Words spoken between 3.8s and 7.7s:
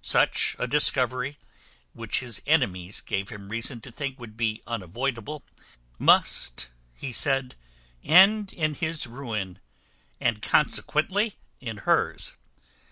to think would be unavoidable, must, he said,